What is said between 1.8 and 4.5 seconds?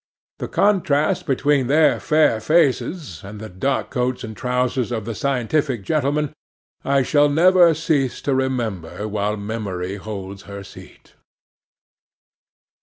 fair faces and the dark coats and